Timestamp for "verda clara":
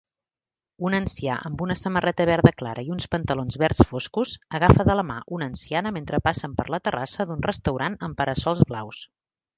2.29-2.85